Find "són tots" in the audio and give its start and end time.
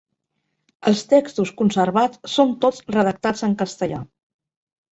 2.37-2.81